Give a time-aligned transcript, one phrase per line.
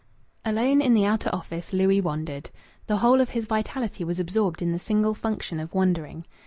[0.43, 2.49] Alone in the outer office Louis wondered.
[2.87, 6.25] The whole of his vitality was absorbed in the single function of wondering.